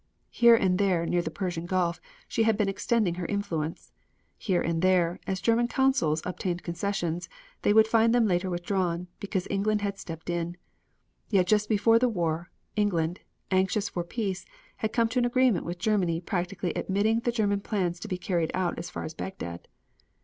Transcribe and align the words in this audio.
Here 0.31 0.55
and 0.55 0.79
there 0.79 1.05
near 1.05 1.21
the 1.21 1.29
Persian 1.29 1.67
Gulf 1.67 2.01
she 2.27 2.41
had 2.41 2.57
been 2.57 2.67
extending 2.67 3.13
her 3.21 3.25
influence. 3.27 3.91
Here 4.35 4.59
and 4.59 4.81
there, 4.81 5.19
as 5.27 5.39
German 5.39 5.67
Consuls 5.67 6.23
obtained 6.25 6.63
concessions, 6.63 7.29
they 7.61 7.71
would 7.71 7.87
find 7.87 8.11
them 8.11 8.25
later 8.25 8.49
withdrawn, 8.49 9.09
because 9.19 9.47
England 9.51 9.81
had 9.81 9.99
stepped 9.99 10.27
in. 10.31 10.57
Yet 11.29 11.45
just 11.45 11.69
before 11.69 11.99
the 11.99 12.09
war 12.09 12.49
England, 12.75 13.19
anxious 13.51 13.89
for 13.89 14.03
peace, 14.03 14.43
had 14.77 14.91
come 14.91 15.07
to 15.09 15.19
an 15.19 15.25
agreement 15.25 15.65
with 15.65 15.77
Germany 15.77 16.19
practically 16.19 16.73
admitting 16.75 17.19
the 17.19 17.31
German 17.31 17.61
plans 17.61 17.99
to 17.99 18.07
be 18.07 18.17
carried 18.17 18.49
out 18.55 18.79
as 18.79 18.89
far 18.89 19.03
as 19.03 19.13
Bagdad. 19.13 19.67